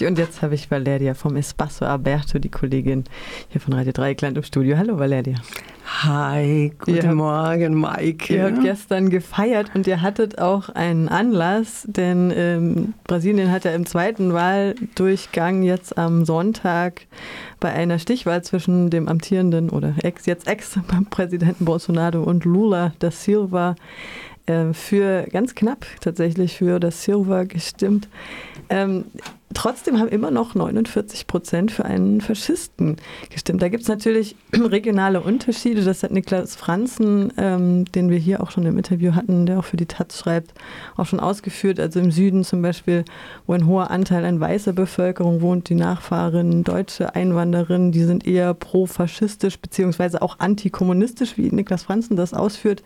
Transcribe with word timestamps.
Und 0.00 0.16
jetzt 0.16 0.42
habe 0.42 0.54
ich 0.54 0.70
Valeria 0.70 1.12
vom 1.14 1.34
Espacio 1.34 1.84
Alberto, 1.84 2.38
die 2.38 2.48
Kollegin 2.48 3.02
hier 3.48 3.60
von 3.60 3.72
Radio 3.72 3.90
Dreieckland 3.92 4.36
im 4.36 4.44
Studio. 4.44 4.76
Hallo 4.76 4.96
Valeria. 4.96 5.34
Hi, 6.04 6.70
guten 6.78 6.94
ihr 6.94 7.14
Morgen, 7.16 7.74
Maike. 7.74 8.34
Ihr 8.34 8.44
habt 8.44 8.62
gestern 8.62 9.10
gefeiert 9.10 9.72
und 9.74 9.88
ihr 9.88 10.00
hattet 10.00 10.38
auch 10.38 10.68
einen 10.68 11.08
Anlass, 11.08 11.84
denn 11.88 12.32
ähm, 12.32 12.94
Brasilien 13.08 13.50
hat 13.50 13.64
ja 13.64 13.72
im 13.72 13.86
zweiten 13.86 14.32
Wahldurchgang 14.32 15.64
jetzt 15.64 15.98
am 15.98 16.24
Sonntag 16.24 17.06
bei 17.58 17.72
einer 17.72 17.98
Stichwahl 17.98 18.44
zwischen 18.44 18.90
dem 18.90 19.08
amtierenden 19.08 19.68
oder 19.68 19.94
ex, 20.04 20.26
jetzt 20.26 20.46
Ex-Präsidenten 20.46 21.64
Bolsonaro 21.64 22.22
und 22.22 22.44
Lula 22.44 22.92
da 23.00 23.10
Silva 23.10 23.74
äh, 24.46 24.72
für 24.72 25.26
ganz 25.32 25.56
knapp 25.56 25.84
tatsächlich 26.00 26.56
für 26.56 26.78
das 26.78 27.02
Silva 27.02 27.42
gestimmt. 27.42 28.08
Ähm, 28.70 29.06
trotzdem 29.54 29.98
haben 29.98 30.08
immer 30.08 30.30
noch 30.30 30.54
49 30.54 31.26
Prozent 31.26 31.70
für 31.70 31.84
einen 31.84 32.20
Faschisten 32.20 32.96
gestimmt. 33.30 33.62
Da 33.62 33.68
gibt 33.68 33.82
es 33.82 33.88
natürlich 33.88 34.36
regionale 34.52 35.20
Unterschiede. 35.20 35.82
Das 35.82 36.02
hat 36.02 36.10
Niklas 36.10 36.56
Franzen, 36.56 37.32
ähm, 37.36 37.84
den 37.86 38.10
wir 38.10 38.18
hier 38.18 38.42
auch 38.42 38.50
schon 38.50 38.66
im 38.66 38.76
Interview 38.76 39.14
hatten, 39.14 39.46
der 39.46 39.58
auch 39.58 39.64
für 39.64 39.76
die 39.76 39.86
Taz 39.86 40.18
schreibt, 40.18 40.52
auch 40.96 41.06
schon 41.06 41.20
ausgeführt. 41.20 41.80
Also 41.80 42.00
im 42.00 42.10
Süden 42.10 42.44
zum 42.44 42.62
Beispiel, 42.62 43.04
wo 43.46 43.54
ein 43.54 43.66
hoher 43.66 43.90
Anteil 43.90 44.24
an 44.24 44.40
weißer 44.40 44.72
Bevölkerung 44.72 45.40
wohnt, 45.40 45.68
die 45.68 45.74
Nachfahren 45.74 46.64
deutsche 46.64 47.14
Einwandererinnen, 47.14 47.92
die 47.92 48.04
sind 48.04 48.26
eher 48.26 48.54
pro-faschistisch 48.54 49.58
beziehungsweise 49.58 50.22
auch 50.22 50.38
antikommunistisch, 50.38 51.36
wie 51.36 51.50
Niklas 51.50 51.84
Franzen 51.84 52.16
das 52.16 52.34
ausführt. 52.34 52.82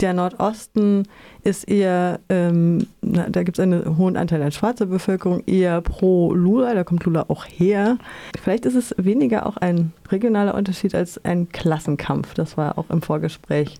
Der 0.00 0.14
Nordosten 0.14 1.04
ist 1.48 1.68
eher, 1.68 2.20
ähm, 2.28 2.86
na, 3.00 3.28
da 3.28 3.42
gibt 3.42 3.58
es 3.58 3.62
einen 3.62 3.96
hohen 3.96 4.16
Anteil 4.16 4.42
an 4.42 4.52
schwarzer 4.52 4.86
Bevölkerung, 4.86 5.42
eher 5.46 5.80
pro 5.80 6.32
Lula, 6.34 6.74
da 6.74 6.84
kommt 6.84 7.04
Lula 7.04 7.24
auch 7.28 7.44
her. 7.46 7.98
Vielleicht 8.40 8.66
ist 8.66 8.74
es 8.74 8.94
weniger 8.98 9.46
auch 9.46 9.56
ein 9.56 9.92
regionaler 10.10 10.54
Unterschied 10.54 10.94
als 10.94 11.24
ein 11.24 11.48
Klassenkampf. 11.48 12.34
Das 12.34 12.56
war 12.56 12.78
auch 12.78 12.90
im 12.90 13.02
Vorgespräch 13.02 13.78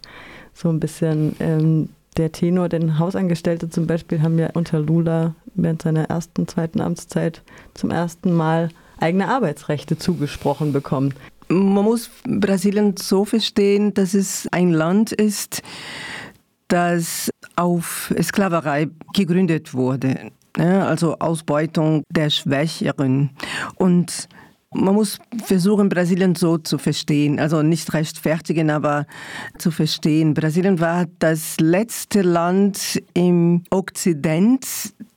so 0.54 0.68
ein 0.68 0.80
bisschen 0.80 1.36
ähm, 1.40 1.90
der 2.16 2.32
Tenor, 2.32 2.68
denn 2.68 2.98
Hausangestellte 2.98 3.68
zum 3.68 3.86
Beispiel 3.86 4.22
haben 4.22 4.38
ja 4.38 4.50
unter 4.54 4.80
Lula 4.80 5.34
während 5.54 5.82
seiner 5.82 6.04
ersten, 6.04 6.48
zweiten 6.48 6.80
Amtszeit 6.80 7.42
zum 7.74 7.90
ersten 7.90 8.32
Mal 8.32 8.70
eigene 8.98 9.28
Arbeitsrechte 9.28 9.98
zugesprochen 9.98 10.72
bekommen. 10.72 11.14
Man 11.48 11.84
muss 11.84 12.10
Brasilien 12.24 12.96
so 12.98 13.24
verstehen, 13.24 13.94
dass 13.94 14.14
es 14.14 14.48
ein 14.52 14.70
Land 14.70 15.12
ist, 15.12 15.62
das 16.68 17.30
auf 17.56 18.14
Sklaverei 18.22 18.88
gegründet 19.14 19.74
wurde, 19.74 20.30
also 20.56 21.18
Ausbeutung 21.18 22.04
der 22.10 22.30
Schwächeren. 22.30 23.30
Und 23.76 24.28
man 24.74 24.94
muss 24.94 25.18
versuchen, 25.44 25.88
Brasilien 25.88 26.34
so 26.34 26.58
zu 26.58 26.76
verstehen, 26.76 27.40
also 27.40 27.62
nicht 27.62 27.94
rechtfertigen, 27.94 28.70
aber 28.70 29.06
zu 29.56 29.70
verstehen. 29.70 30.34
Brasilien 30.34 30.78
war 30.78 31.06
das 31.18 31.58
letzte 31.58 32.20
Land 32.22 33.02
im 33.14 33.62
Okzident, 33.70 34.66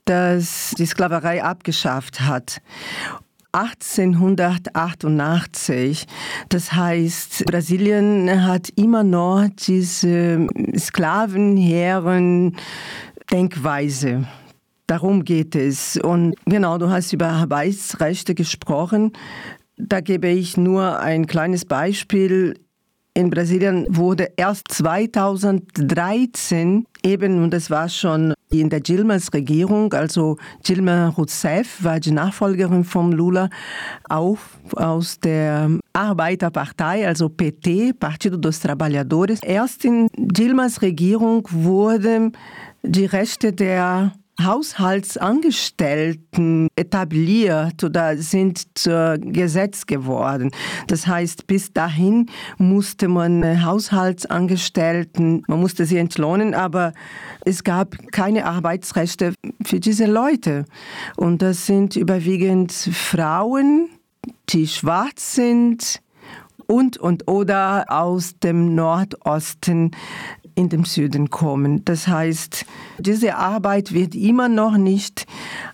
das 0.05 0.73
die 0.77 0.85
Sklaverei 0.85 1.43
abgeschafft 1.43 2.21
hat. 2.21 2.61
1888. 3.53 6.05
Das 6.49 6.73
heißt, 6.73 7.45
Brasilien 7.45 8.45
hat 8.45 8.69
immer 8.75 9.03
noch 9.03 9.47
diese 9.67 10.47
Sklavenherren 10.77 12.57
Denkweise. 13.31 14.27
Darum 14.87 15.23
geht 15.23 15.55
es. 15.55 15.97
Und 15.97 16.35
genau, 16.45 16.77
du 16.77 16.89
hast 16.89 17.13
über 17.13 17.29
Arbeitsrechte 17.29 18.35
gesprochen. 18.35 19.13
Da 19.77 20.01
gebe 20.01 20.27
ich 20.27 20.57
nur 20.57 20.99
ein 20.99 21.27
kleines 21.27 21.63
Beispiel 21.65 22.59
in 23.13 23.29
Brasilien 23.29 23.85
wurde 23.89 24.31
erst 24.37 24.69
2013 24.69 26.85
eben, 27.03 27.43
und 27.43 27.51
das 27.51 27.69
war 27.69 27.89
schon 27.89 28.33
in 28.49 28.69
der 28.69 28.79
Dilmas 28.79 29.33
Regierung, 29.33 29.91
also 29.93 30.37
Dilma 30.67 31.09
Rousseff 31.09 31.83
war 31.83 31.99
die 31.99 32.11
Nachfolgerin 32.11 32.85
von 32.85 33.11
Lula, 33.11 33.49
auch 34.07 34.37
aus 34.75 35.19
der 35.19 35.69
Arbeiterpartei, 35.93 37.07
also 37.07 37.29
PT, 37.29 37.99
Partido 37.99 38.37
dos 38.37 38.59
Trabalhadores. 38.59 39.41
Erst 39.43 39.85
in 39.85 40.07
Dilmas 40.15 40.81
Regierung 40.81 41.47
wurden 41.51 42.33
die 42.83 43.05
Rechte 43.05 43.53
der 43.53 44.13
Haushaltsangestellten 44.45 46.67
etabliert 46.75 47.83
oder 47.83 48.17
sind 48.17 48.77
zur 48.77 49.17
Gesetz 49.17 49.85
geworden. 49.85 50.51
Das 50.87 51.07
heißt, 51.07 51.47
bis 51.47 51.73
dahin 51.73 52.27
musste 52.57 53.07
man 53.07 53.65
Haushaltsangestellten, 53.65 55.43
man 55.47 55.59
musste 55.59 55.85
sie 55.85 55.97
entlohnen, 55.97 56.53
aber 56.53 56.93
es 57.45 57.63
gab 57.63 57.95
keine 58.11 58.45
Arbeitsrechte 58.45 59.33
für 59.65 59.79
diese 59.79 60.05
Leute. 60.05 60.65
Und 61.17 61.41
das 61.41 61.65
sind 61.65 61.95
überwiegend 61.95 62.71
Frauen, 62.71 63.89
die 64.49 64.67
schwarz 64.67 65.33
sind, 65.35 66.01
und 66.71 66.97
und 66.97 67.27
oder 67.27 67.85
aus 67.89 68.39
dem 68.39 68.75
Nordosten 68.75 69.91
in 70.55 70.69
den 70.69 70.85
Süden 70.85 71.29
kommen. 71.29 71.83
Das 71.85 72.07
heißt, 72.07 72.65
diese 72.99 73.35
Arbeit 73.35 73.93
wird 73.93 74.15
immer 74.15 74.49
noch 74.49 74.77
nicht 74.77 75.25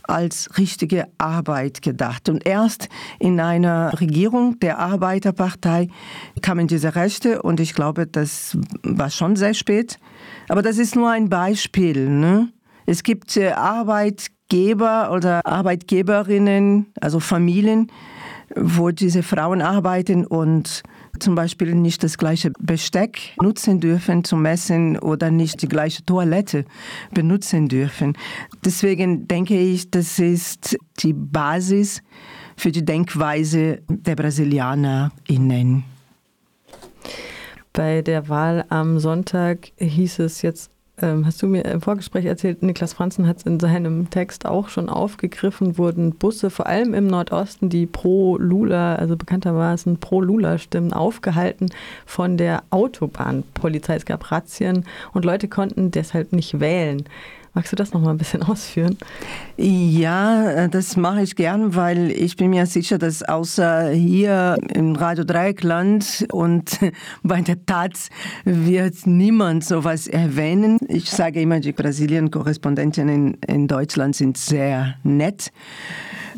als 0.04 0.50
richtige 0.58 1.08
Arbeit 1.18 1.82
gedacht. 1.82 2.30
Und 2.30 2.46
erst 2.46 2.90
in 3.20 3.40
einer 3.40 4.00
Regierung 4.00 4.60
der 4.60 4.80
Arbeiterpartei 4.80 5.90
kamen 6.42 6.68
diese 6.68 6.96
Rechte 6.96 7.42
und 7.42 7.60
ich 7.60 7.74
glaube, 7.74 8.08
das 8.08 8.58
war 8.84 9.10
schon 9.10 9.36
sehr 9.36 9.54
spät. 9.54 10.00
Aber 10.48 10.62
das 10.62 10.78
ist 10.78 10.96
nur 10.96 11.10
ein 11.10 11.30
Beispiel. 11.30 12.10
Ne? 12.10 12.50
Es 12.86 13.04
gibt 13.04 13.36
äh, 13.36 13.50
Arbeitgeber 13.52 15.12
oder 15.12 15.46
Arbeitgeberinnen, 15.46 16.88
also 17.02 17.20
Familien, 17.20 17.92
wo 18.56 18.92
diese 18.92 19.24
Frauen 19.24 19.62
arbeiten 19.62 20.26
und 20.26 20.84
zum 21.20 21.36
Beispiel 21.36 21.76
nicht 21.76 22.04
das 22.04 22.18
gleiche 22.18 22.52
Besteck 22.60 23.34
nutzen 23.42 23.80
dürfen 23.80 24.24
zum 24.24 24.46
Essen 24.46 24.98
oder 24.98 25.32
nicht 25.32 25.62
die 25.62 25.68
gleiche 25.68 26.04
Toilette 26.06 26.66
benutzen 27.14 27.68
dürfen. 27.68 28.18
Deswegen 28.64 29.28
denke 29.28 29.60
ich, 29.60 29.92
das 29.92 30.20
ist 30.20 30.78
die 31.00 31.14
Basis 31.14 32.02
für 32.56 32.72
die 32.72 32.84
Denkweise 32.84 33.82
der 33.90 34.16
BrasilianerInnen. 34.16 35.84
Bei 37.74 38.02
der 38.02 38.28
Wahl 38.28 38.66
am 38.70 39.00
Sonntag 39.00 39.72
hieß 39.78 40.20
es 40.20 40.42
jetzt 40.42 40.72
hast 41.00 41.44
du 41.44 41.48
mir 41.48 41.64
im 41.66 41.82
Vorgespräch 41.82 42.26
erzählt, 42.26 42.64
Niklas 42.64 42.94
Franzen 42.94 43.28
hat 43.28 43.38
es 43.38 43.44
in 43.44 43.60
seinem 43.60 44.10
Text 44.10 44.48
auch 44.48 44.68
schon 44.70 44.90
aufgegriffen, 44.90 45.78
wurden 45.78 46.16
Busse 46.16 46.50
vor 46.50 46.66
allem 46.66 46.96
im 46.96 47.06
Nordosten, 47.06 47.70
die 47.70 47.86
pro 47.86 48.36
Lula, 48.38 48.96
also 48.96 49.16
bekanntermaßen 49.16 49.98
pro 50.00 50.22
Lula 50.22 50.58
stimmen, 50.58 50.94
aufgehalten 50.94 51.70
von 52.08 52.38
der 52.38 52.64
Autobahnpolizei. 52.72 53.96
Es 53.96 54.06
gab 54.06 54.32
Razzien 54.32 54.86
und 55.14 55.24
Leute 55.24 55.48
konnten 55.48 55.92
deshalb 55.92 56.34
nicht 56.34 56.60
wählen. 56.60 57.04
Magst 57.58 57.72
du 57.72 57.76
das 57.76 57.92
noch 57.92 58.02
mal 58.02 58.12
ein 58.12 58.20
bisschen 58.20 58.44
ausführen? 58.48 59.00
Ja, 59.58 60.48
äh, 60.48 60.70
das 60.70 60.96
mache 60.96 61.24
ich 61.24 61.36
gern, 61.36 61.74
weil 61.74 62.12
ich 62.12 62.38
bin 62.38 62.52
mir 62.52 62.68
sicher, 62.68 63.00
dass 63.00 63.24
außer 63.24 63.90
hier 63.90 64.58
im 64.76 64.96
Radio 64.96 65.24
Dreieckland 65.24 66.28
und 66.32 66.78
bei 67.24 67.42
der 67.42 67.66
Taz 67.66 68.10
wird 68.44 69.08
niemand 69.08 69.64
sowas 69.64 70.06
erwähnen. 70.06 70.78
Ich 70.88 71.10
sage 71.10 71.42
immer, 71.42 71.60
die 71.60 71.72
Brasilien-Korrespondentinnen 71.72 73.40
in 73.48 73.68
Deutschland 73.68 74.16
sind 74.16 74.38
sehr 74.38 74.94
nett. 75.02 75.52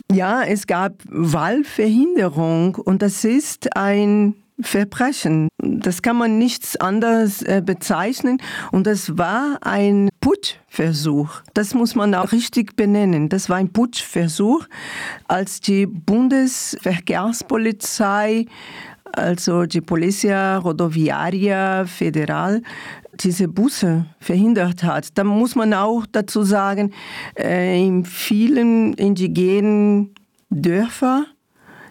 Ja, 0.09 0.43
es 0.43 0.67
gab 0.67 1.03
Wahlverhinderung 1.09 2.75
und 2.75 3.01
das 3.01 3.25
ist 3.25 3.75
ein 3.75 4.35
Verbrechen. 4.61 5.49
Das 5.61 6.01
kann 6.01 6.17
man 6.17 6.37
nichts 6.37 6.75
anderes 6.77 7.41
äh, 7.41 7.61
bezeichnen. 7.65 8.37
Und 8.71 8.87
das 8.87 9.17
war 9.17 9.57
ein 9.61 10.09
Putschversuch. 10.19 11.41
Das 11.53 11.73
muss 11.73 11.95
man 11.95 12.13
auch 12.15 12.31
richtig 12.31 12.75
benennen. 12.75 13.29
Das 13.29 13.49
war 13.49 13.57
ein 13.57 13.71
Putschversuch, 13.71 14.65
als 15.27 15.61
die 15.61 15.85
Bundesverkehrspolizei, 15.85 18.45
also 19.13 19.65
die 19.65 19.81
Polizia 19.81 20.57
Rodoviaria 20.57 21.85
Federal, 21.85 22.61
diese 23.19 23.47
Busse 23.47 24.05
verhindert 24.19 24.83
hat. 24.83 25.17
Da 25.17 25.23
muss 25.23 25.55
man 25.55 25.73
auch 25.73 26.05
dazu 26.11 26.43
sagen, 26.43 26.93
äh, 27.37 27.81
in 27.81 28.05
vielen 28.05 28.93
indigenen 28.93 30.13
Dörfern 30.49 31.25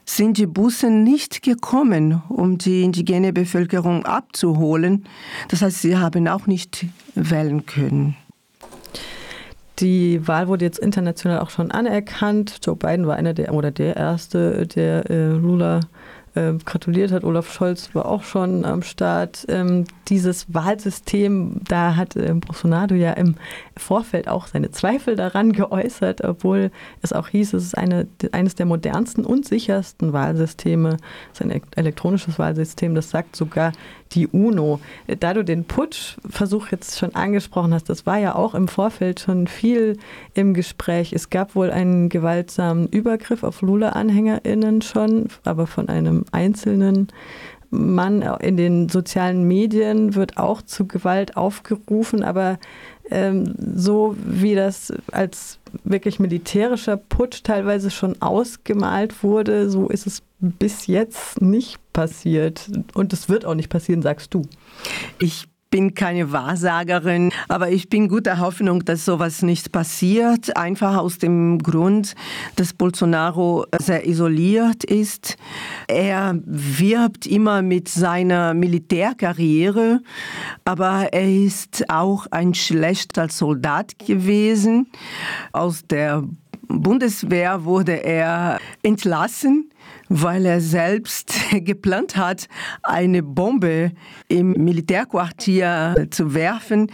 sind 0.09 0.39
die 0.39 0.47
Busse 0.47 0.91
nicht 0.91 1.43
gekommen, 1.43 2.23
um 2.29 2.57
die 2.57 2.83
indigene 2.83 3.33
Bevölkerung 3.33 4.07
abzuholen. 4.07 5.05
Das 5.49 5.61
heißt, 5.61 5.83
sie 5.83 5.99
haben 5.99 6.27
auch 6.29 6.47
nicht 6.47 6.87
wählen 7.15 7.67
können. 7.67 8.17
Die 9.81 10.27
Wahl 10.27 10.49
wurde 10.49 10.65
jetzt 10.65 10.79
international 10.79 11.41
auch 11.41 11.51
schon 11.51 11.71
anerkannt. 11.71 12.57
Joe 12.65 12.75
Biden 12.75 13.07
war 13.07 13.17
einer 13.17 13.35
der 13.35 13.53
oder 13.55 13.71
der 13.71 13.97
erste, 13.97 14.67
der 14.67 15.09
äh, 15.11 15.29
Lula 15.29 15.81
äh, 16.39 16.55
gratuliert 16.65 17.11
hat. 17.11 17.25
Olaf 17.25 17.53
Scholz 17.53 17.95
war 17.95 18.07
auch 18.07 18.23
schon 18.23 18.65
am 18.65 18.83
Start. 18.83 19.45
Ähm, 19.49 19.85
dieses 20.09 20.53
Wahlsystem, 20.53 21.61
da 21.67 21.97
hat 21.97 22.17
äh, 22.17 22.33
Bolsonaro 22.35 22.95
ja 22.95 23.13
im 23.13 23.35
Vorfeld 23.77 24.29
auch 24.29 24.47
seine 24.47 24.71
Zweifel 24.71 25.17
daran 25.17 25.53
geäußert, 25.53 26.23
obwohl 26.25 26.71
es 27.03 27.13
auch 27.13 27.29
hieß, 27.29 27.55
es 27.55 27.65
ist 27.65 27.79
eine, 27.79 28.07
eines 28.33 28.55
der 28.55 28.67
modernsten 28.67 29.25
und 29.25 29.47
sichersten 29.47 30.13
Wahlsysteme. 30.13 30.99
Es 31.33 31.41
ist 31.41 31.47
ein 31.47 31.63
elektronisches 31.77 32.39
Wahlsystem, 32.39 32.95
das 32.95 33.11
sagt 33.11 33.37
sogar 33.37 33.73
die 34.13 34.27
UNO. 34.27 34.81
Da 35.21 35.35
du 35.35 35.45
den 35.45 35.65
Putschversuch 35.65 36.69
jetzt 36.69 36.99
schon 36.99 37.15
angesprochen 37.15 37.75
hast, 37.75 37.89
das 37.89 38.07
war 38.07 38.19
ja 38.19 38.35
auch 38.35 38.55
im 38.55 38.69
Vorfeld 38.69 39.21
schon 39.21 39.47
viel 39.47 39.99
im 40.35 40.55
Gespräch. 40.55 41.13
Es 41.13 41.31
gab 41.31 41.55
wohl 41.55 41.71
einen 41.71 42.09
gewaltsamen 42.09 42.89
Übergriff 42.89 43.43
auf 43.43 43.61
Lula-AnhängerInnen 43.63 44.83
schon, 44.83 45.29
aber 45.45 45.67
von 45.67 45.89
einem 45.89 46.25
einzelnen 46.33 47.09
Mann 47.71 48.23
in 48.41 48.57
den 48.57 48.89
sozialen 48.89 49.45
Medien 49.47 50.15
wird 50.15 50.39
auch 50.39 50.63
zu 50.63 50.87
Gewalt 50.87 51.37
aufgerufen, 51.37 52.23
aber 52.23 52.59
ähm, 53.11 53.55
so 53.59 54.17
wie 54.19 54.55
das 54.55 54.93
als 55.13 55.59
wirklich 55.85 56.19
militärischer 56.19 56.97
Putsch 56.97 57.43
teilweise 57.43 57.91
schon 57.91 58.21
ausgemalt 58.21 59.23
wurde, 59.23 59.71
so 59.71 59.89
ist 59.89 60.07
es 60.07 60.23
bis 60.41 60.87
jetzt 60.87 61.41
nicht 61.41 61.79
passiert. 61.93 62.71
Und 62.95 63.13
es 63.13 63.29
wird 63.29 63.45
auch 63.45 63.55
nicht 63.55 63.69
passieren, 63.69 64.03
sagst 64.03 64.33
du. 64.35 64.43
Ich 65.19 65.49
bin 65.71 65.95
keine 65.95 66.33
Wahrsagerin, 66.33 67.33
aber 67.49 67.71
ich 67.71 67.89
bin 67.89 68.09
guter 68.09 68.39
Hoffnung, 68.39 68.85
dass 68.85 69.05
sowas 69.05 69.43
nicht 69.43 69.73
passiert. 69.73 70.57
Einfach 70.57 70.97
aus 70.97 71.19
dem 71.19 71.59
Grund, 71.59 72.15
dass 72.57 72.73
Bolsonaro 72.73 73.67
sehr 73.79 74.07
isoliert 74.07 74.85
ist. 74.85 75.37
Er 75.87 76.39
wirbt 76.45 77.27
immer 77.27 77.63
mit 77.63 77.89
seiner 77.89 78.55
Militärkarriere, 78.55 80.01
aber 80.65 81.13
er 81.13 81.29
ist 81.29 81.85
auch 81.89 82.27
ein 82.31 82.55
schlechter 82.55 83.29
Soldat 83.29 83.99
gewesen. 83.99 84.87
Aus 85.53 85.87
der 85.87 86.25
Bundeswehr 86.69 87.65
wurde 87.65 88.05
er 88.05 88.59
entlassen 88.83 89.71
weil 90.09 90.47
er 90.47 90.61
selbst 90.61 91.33
geplant 91.53 92.17
hat, 92.17 92.49
eine 92.83 93.23
Bombe 93.23 93.93
im 94.29 94.53
Militärquartier 94.53 96.09
zu 96.11 96.35
werfen. 96.35 96.91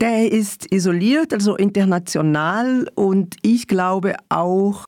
Der 0.00 0.30
ist 0.30 0.72
isoliert, 0.72 1.32
also 1.32 1.56
international 1.56 2.88
und 2.94 3.36
ich 3.42 3.66
glaube 3.66 4.16
auch 4.28 4.84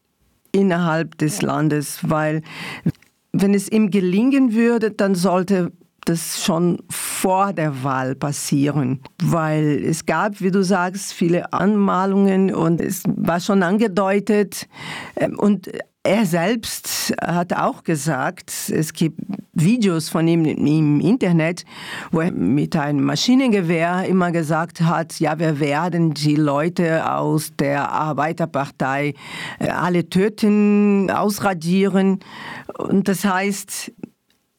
innerhalb 0.53 1.17
des 1.19 1.43
Landes, 1.43 1.99
weil 2.03 2.43
wenn 3.33 3.55
es 3.55 3.71
ihm 3.71 3.91
gelingen 3.91 4.53
würde, 4.53 4.91
dann 4.91 5.15
sollte 5.15 5.73
das 6.05 6.45
schon 6.45 6.83
vor 6.91 7.53
der 7.53 7.85
Wahl 7.85 8.15
passieren, 8.15 9.01
weil 9.23 9.85
es 9.85 10.05
gab, 10.05 10.41
wie 10.41 10.51
du 10.51 10.65
sagst, 10.65 11.13
viele 11.13 11.53
Anmalungen 11.53 12.55
und 12.55 12.81
es 12.81 13.03
war 13.07 13.41
schon 13.41 13.63
angedeutet 13.63 14.69
ähm, 15.17 15.39
und 15.39 15.71
er 16.05 16.27
selbst 16.27 17.15
hat 17.23 17.53
auch 17.53 17.85
gesagt, 17.85 18.51
es 18.71 18.93
gibt 18.93 19.21
Videos 19.53 20.09
von 20.09 20.27
ihm 20.27 20.45
im 20.45 21.01
Internet, 21.01 21.65
wo 22.11 22.21
er 22.21 22.33
mit 22.33 22.75
einem 22.75 23.05
Maschinengewehr 23.05 24.05
immer 24.07 24.33
gesagt 24.33 24.81
hat, 24.81 25.21
ja, 25.21 25.39
wir 25.39 25.61
werden 25.61 26.15
die 26.15 26.35
Leute 26.35 27.09
aus 27.09 27.53
der 27.57 27.93
Arbeiterpartei 27.93 29.15
äh, 29.61 29.69
alle 29.69 30.09
töten, 30.09 31.09
ausradieren. 31.11 32.19
Und 32.79 33.07
das 33.07 33.25
heißt, 33.25 33.93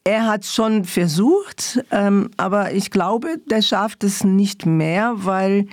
er 0.04 0.26
hat 0.26 0.44
schon 0.44 0.84
versucht, 0.84 1.82
ähm, 1.90 2.30
aber 2.36 2.72
ich 2.72 2.90
glaube, 2.90 3.38
der 3.50 3.62
schafft 3.62 4.04
es 4.04 4.22
nicht 4.22 4.66
mehr, 4.66 5.14
weil 5.16 5.66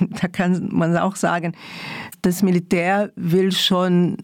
da 0.00 0.28
kann 0.28 0.68
man 0.70 0.96
auch 0.96 1.16
sagen, 1.16 1.52
das 2.22 2.42
Militär 2.42 3.12
will 3.16 3.52
schon 3.52 4.16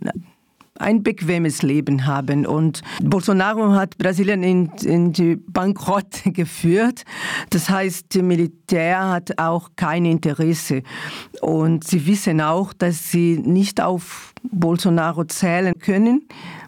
ein 0.78 1.02
bequemes 1.02 1.62
Leben 1.62 2.06
haben. 2.06 2.46
Und 2.46 2.82
Bolsonaro 3.02 3.72
hat 3.72 3.98
Brasilien 3.98 4.42
in, 4.42 4.70
in 4.82 5.12
die 5.12 5.36
Bankrott 5.36 6.22
geführt. 6.24 7.04
Das 7.50 7.68
heißt, 7.68 8.14
das 8.14 8.22
Militär 8.22 9.08
hat 9.08 9.38
auch 9.38 9.70
kein 9.76 10.04
Interesse. 10.04 10.82
Und 11.40 11.84
sie 11.84 12.06
wissen 12.06 12.40
auch, 12.40 12.72
dass 12.72 13.10
sie 13.10 13.38
nicht 13.38 13.80
auf 13.80 14.31
Bolsonaro 14.42 15.24
zählen 15.24 15.74
können 15.78 16.22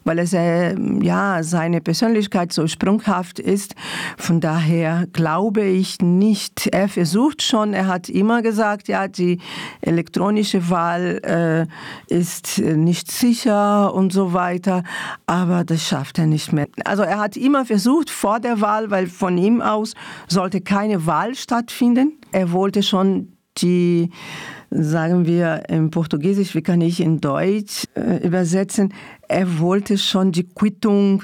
weil 0.04 0.18
es 0.18 0.32
äh, 0.32 0.76
ja 1.02 1.42
seine 1.42 1.80
Persönlichkeit 1.80 2.52
so 2.52 2.66
sprunghaft 2.66 3.38
ist. 3.38 3.74
Von 4.16 4.40
daher 4.40 5.06
glaube 5.12 5.62
ich 5.62 6.00
nicht. 6.00 6.68
Er 6.68 6.88
versucht 6.88 7.42
schon, 7.42 7.72
er 7.72 7.86
hat 7.86 8.08
immer 8.08 8.42
gesagt, 8.42 8.88
ja, 8.88 9.08
die 9.08 9.38
elektronische 9.80 10.70
Wahl 10.70 11.20
äh, 12.08 12.14
ist 12.14 12.58
nicht 12.58 13.10
sicher 13.10 13.94
und 13.94 14.12
so 14.12 14.32
weiter, 14.32 14.82
aber 15.26 15.64
das 15.64 15.82
schafft 15.82 16.18
er 16.18 16.26
nicht 16.26 16.52
mehr. 16.52 16.68
Also 16.84 17.02
er 17.02 17.18
hat 17.18 17.36
immer 17.36 17.64
versucht 17.64 18.10
vor 18.10 18.40
der 18.40 18.60
Wahl, 18.60 18.90
weil 18.90 19.06
von 19.06 19.38
ihm 19.38 19.60
aus 19.60 19.94
sollte 20.28 20.60
keine 20.60 21.06
Wahl 21.06 21.34
stattfinden. 21.34 22.18
Er 22.32 22.52
wollte 22.52 22.82
schon 22.82 23.28
die 23.58 24.10
sagen 24.74 25.26
wir 25.26 25.68
im 25.68 25.90
Portugiesisch, 25.90 26.54
wie 26.54 26.62
kann 26.62 26.80
ich 26.80 27.00
in 27.00 27.20
Deutsch 27.20 27.84
äh, 27.94 28.26
übersetzen, 28.26 28.92
er 29.28 29.58
wollte 29.60 29.98
schon 29.98 30.32
die 30.32 30.44
Quittung 30.44 31.22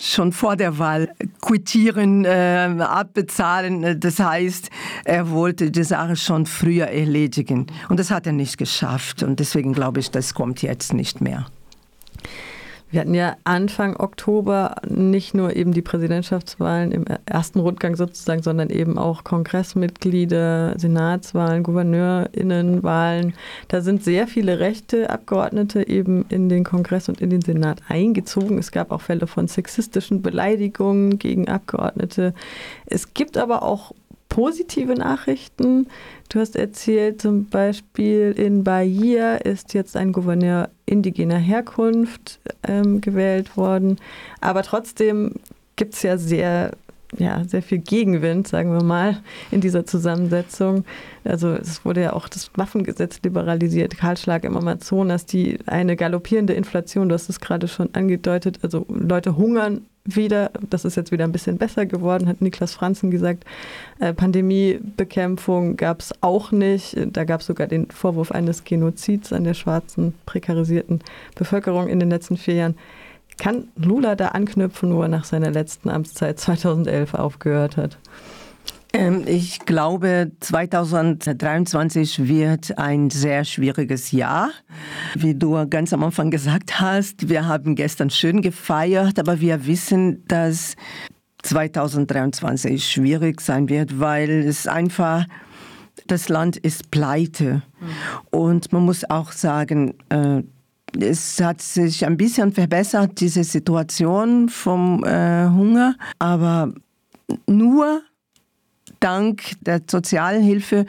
schon 0.00 0.32
vor 0.32 0.56
der 0.56 0.78
Wahl 0.78 1.10
quittieren, 1.40 2.24
äh, 2.24 2.76
abbezahlen. 2.80 4.00
Das 4.00 4.18
heißt, 4.18 4.70
er 5.04 5.30
wollte 5.30 5.70
die 5.70 5.84
Sache 5.84 6.16
schon 6.16 6.46
früher 6.46 6.86
erledigen. 6.86 7.66
Und 7.88 8.00
das 8.00 8.10
hat 8.10 8.26
er 8.26 8.32
nicht 8.32 8.58
geschafft. 8.58 9.22
Und 9.22 9.40
deswegen 9.40 9.72
glaube 9.72 10.00
ich, 10.00 10.10
das 10.10 10.34
kommt 10.34 10.62
jetzt 10.62 10.92
nicht 10.94 11.20
mehr. 11.20 11.46
Wir 12.94 13.00
hatten 13.00 13.14
ja 13.14 13.36
Anfang 13.42 13.96
Oktober 13.96 14.76
nicht 14.88 15.34
nur 15.34 15.56
eben 15.56 15.72
die 15.72 15.82
Präsidentschaftswahlen 15.82 16.92
im 16.92 17.04
ersten 17.26 17.58
Rundgang 17.58 17.96
sozusagen, 17.96 18.40
sondern 18.40 18.70
eben 18.70 18.98
auch 18.98 19.24
Kongressmitglieder, 19.24 20.78
Senatswahlen, 20.78 21.64
Gouverneurinnenwahlen. 21.64 23.34
Da 23.66 23.80
sind 23.80 24.04
sehr 24.04 24.28
viele 24.28 24.60
rechte 24.60 25.10
Abgeordnete 25.10 25.88
eben 25.88 26.24
in 26.28 26.48
den 26.48 26.62
Kongress 26.62 27.08
und 27.08 27.20
in 27.20 27.30
den 27.30 27.42
Senat 27.42 27.80
eingezogen. 27.88 28.58
Es 28.58 28.70
gab 28.70 28.92
auch 28.92 29.00
Fälle 29.00 29.26
von 29.26 29.48
sexistischen 29.48 30.22
Beleidigungen 30.22 31.18
gegen 31.18 31.48
Abgeordnete. 31.48 32.32
Es 32.86 33.12
gibt 33.12 33.36
aber 33.36 33.64
auch 33.64 33.90
positive 34.34 34.94
Nachrichten. 34.94 35.86
Du 36.28 36.40
hast 36.40 36.56
erzählt, 36.56 37.22
zum 37.22 37.44
Beispiel 37.44 38.34
in 38.36 38.64
Bahia 38.64 39.36
ist 39.36 39.74
jetzt 39.74 39.96
ein 39.96 40.10
Gouverneur 40.10 40.70
indigener 40.86 41.38
Herkunft 41.38 42.40
ähm, 42.66 43.00
gewählt 43.00 43.56
worden. 43.56 43.96
Aber 44.40 44.64
trotzdem 44.64 45.34
gibt 45.76 45.94
es 45.94 46.02
ja 46.02 46.18
sehr, 46.18 46.72
ja 47.16 47.44
sehr 47.44 47.62
viel 47.62 47.78
Gegenwind, 47.78 48.48
sagen 48.48 48.72
wir 48.72 48.82
mal, 48.82 49.22
in 49.52 49.60
dieser 49.60 49.86
Zusammensetzung. 49.86 50.84
Also 51.22 51.50
es 51.50 51.84
wurde 51.84 52.02
ja 52.02 52.12
auch 52.12 52.28
das 52.28 52.50
Waffengesetz 52.56 53.20
liberalisiert, 53.22 53.96
Kahlschlag 53.96 54.42
im 54.42 54.56
Amazonas, 54.56 55.26
die 55.26 55.60
eine 55.66 55.94
galoppierende 55.94 56.54
Inflation, 56.54 57.08
du 57.08 57.14
hast 57.14 57.28
es 57.28 57.38
gerade 57.38 57.68
schon 57.68 57.94
angedeutet, 57.94 58.58
also 58.62 58.84
Leute 58.88 59.36
hungern 59.36 59.82
wieder, 60.04 60.50
das 60.68 60.84
ist 60.84 60.96
jetzt 60.96 61.12
wieder 61.12 61.24
ein 61.24 61.32
bisschen 61.32 61.56
besser 61.56 61.86
geworden, 61.86 62.28
hat 62.28 62.42
Niklas 62.42 62.74
Franzen 62.74 63.10
gesagt. 63.10 63.44
Äh, 64.00 64.12
Pandemiebekämpfung 64.12 65.76
gab 65.76 66.00
es 66.00 66.12
auch 66.20 66.52
nicht. 66.52 66.96
Da 67.12 67.24
gab 67.24 67.40
es 67.40 67.46
sogar 67.46 67.66
den 67.66 67.90
Vorwurf 67.90 68.30
eines 68.30 68.64
Genozids 68.64 69.32
an 69.32 69.44
der 69.44 69.54
schwarzen, 69.54 70.14
prekarisierten 70.26 71.00
Bevölkerung 71.34 71.88
in 71.88 72.00
den 72.00 72.10
letzten 72.10 72.36
vier 72.36 72.54
Jahren. 72.54 72.76
Kann 73.38 73.68
Lula 73.76 74.14
da 74.14 74.28
anknüpfen, 74.28 74.94
wo 74.94 75.02
er 75.02 75.08
nach 75.08 75.24
seiner 75.24 75.50
letzten 75.50 75.88
Amtszeit 75.88 76.38
2011 76.38 77.14
aufgehört 77.14 77.76
hat? 77.76 77.98
Ähm, 78.94 79.24
ich 79.26 79.58
glaube, 79.58 80.30
2023 80.38 82.28
wird 82.28 82.78
ein 82.78 83.10
sehr 83.10 83.44
schwieriges 83.44 84.12
Jahr. 84.12 84.50
Wie 85.16 85.34
du 85.34 85.68
ganz 85.68 85.92
am 85.92 86.04
Anfang 86.04 86.30
gesagt 86.30 86.80
hast, 86.80 87.28
wir 87.28 87.46
haben 87.46 87.74
gestern 87.74 88.08
schön 88.08 88.40
gefeiert, 88.40 89.18
aber 89.18 89.40
wir 89.40 89.66
wissen, 89.66 90.24
dass 90.28 90.76
2023 91.42 92.88
schwierig 92.88 93.40
sein 93.40 93.68
wird, 93.68 93.98
weil 93.98 94.30
es 94.30 94.68
einfach, 94.68 95.26
das 96.06 96.28
Land 96.28 96.56
ist 96.56 96.92
pleite. 96.92 97.62
Und 98.30 98.72
man 98.72 98.84
muss 98.84 99.10
auch 99.10 99.32
sagen, 99.32 99.94
äh, 100.08 100.42
es 101.00 101.40
hat 101.42 101.60
sich 101.60 102.06
ein 102.06 102.16
bisschen 102.16 102.52
verbessert, 102.52 103.20
diese 103.20 103.42
Situation 103.42 104.48
vom 104.48 105.02
äh, 105.02 105.48
Hunger, 105.48 105.96
aber 106.20 106.72
nur 107.48 108.02
dank 109.04 109.56
der 109.60 109.82
Sozialhilfe, 109.86 110.86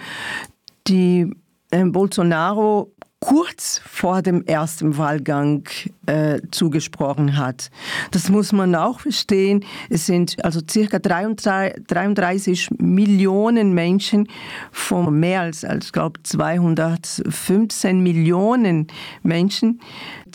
die 0.88 1.32
äh, 1.72 1.84
Bolsonaro 1.84 2.92
kurz 3.20 3.82
vor 3.84 4.22
dem 4.22 4.46
ersten 4.46 4.98
Wahlgang 4.98 5.68
äh, 6.06 6.42
zugesprochen 6.52 7.38
hat. 7.38 7.72
Das 8.12 8.30
muss 8.30 8.52
man 8.52 8.76
auch 8.76 9.00
verstehen. 9.00 9.66
Es 9.90 10.06
sind 10.06 10.44
also 10.46 10.62
circa 10.70 11.00
33, 11.00 11.86
33 11.88 12.70
Millionen 12.78 13.74
Menschen 13.74 14.28
von 14.72 15.20
mehr 15.20 15.42
als, 15.42 15.66
als 15.66 15.92
glaube 15.92 16.22
215 16.22 18.00
Millionen 18.00 18.88
Menschen, 19.24 19.82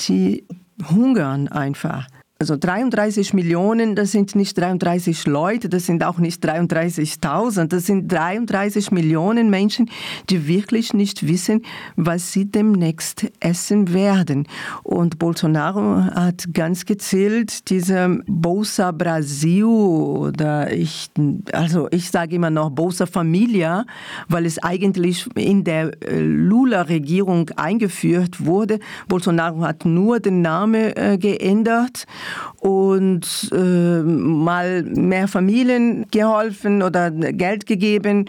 die 0.08 0.44
hungern 0.90 1.46
einfach. 1.46 2.08
Also 2.42 2.56
33 2.56 3.34
Millionen, 3.34 3.94
das 3.94 4.12
sind 4.12 4.34
nicht 4.34 4.56
33 4.56 5.26
Leute, 5.26 5.68
das 5.68 5.84
sind 5.84 6.02
auch 6.02 6.16
nicht 6.16 6.42
33.000, 6.42 7.66
das 7.66 7.84
sind 7.84 8.10
33 8.10 8.92
Millionen 8.92 9.50
Menschen, 9.50 9.90
die 10.30 10.48
wirklich 10.48 10.94
nicht 10.94 11.28
wissen, 11.28 11.66
was 11.96 12.32
sie 12.32 12.46
demnächst 12.46 13.26
essen 13.40 13.92
werden. 13.92 14.48
Und 14.84 15.18
Bolsonaro 15.18 16.02
hat 16.14 16.46
ganz 16.54 16.86
gezielt 16.86 17.68
diese 17.68 18.20
Bolsa 18.26 18.92
Brasil 18.92 19.64
oder 19.64 20.72
ich, 20.72 21.10
also 21.52 21.88
ich 21.90 22.10
sage 22.10 22.36
immer 22.36 22.48
noch 22.48 22.70
Bolsa 22.70 23.04
Familia, 23.04 23.84
weil 24.28 24.46
es 24.46 24.58
eigentlich 24.62 25.28
in 25.36 25.62
der 25.62 25.90
äh, 26.08 26.18
Lula-Regierung 26.18 27.50
eingeführt 27.56 28.46
wurde. 28.46 28.78
Bolsonaro 29.08 29.60
hat 29.60 29.84
nur 29.84 30.20
den 30.20 30.40
Namen 30.40 30.96
äh, 30.96 31.18
geändert 31.20 32.06
und 32.60 33.50
äh, 33.52 34.02
mal 34.02 34.82
mehr 34.82 35.28
Familien 35.28 36.06
geholfen 36.10 36.82
oder 36.82 37.10
Geld 37.10 37.66
gegeben. 37.66 38.26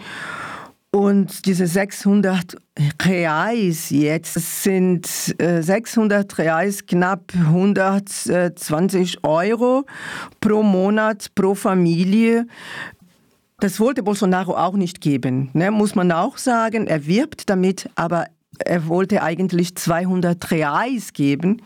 Und 0.94 1.46
diese 1.46 1.66
600 1.66 2.54
Reais 3.00 3.88
jetzt 3.88 4.62
sind 4.62 5.06
äh, 5.38 5.62
600 5.62 6.36
Reais 6.36 6.84
knapp 6.84 7.32
120 7.34 9.24
Euro 9.24 9.86
pro 10.40 10.62
Monat 10.62 11.34
pro 11.34 11.54
Familie. 11.54 12.46
Das 13.60 13.80
wollte 13.80 14.02
Bolsonaro 14.02 14.54
auch 14.54 14.74
nicht 14.74 15.00
geben, 15.00 15.48
ne? 15.54 15.70
muss 15.70 15.94
man 15.94 16.12
auch 16.12 16.36
sagen. 16.36 16.86
Er 16.86 17.06
wirbt 17.06 17.48
damit, 17.48 17.88
aber 17.94 18.26
er 18.58 18.86
wollte 18.86 19.22
eigentlich 19.22 19.74
200 19.76 20.50
Reais 20.50 21.14
geben 21.14 21.62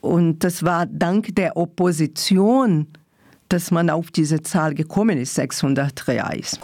und 0.00 0.42
das 0.44 0.64
war 0.64 0.86
dank 0.86 1.34
der 1.36 1.56
Opposition, 1.56 2.86
dass 3.48 3.70
man 3.70 3.90
auf 3.90 4.10
diese 4.10 4.42
Zahl 4.42 4.74
gekommen 4.74 5.18
ist, 5.18 5.34
600 5.34 6.08
Reais. 6.08 6.58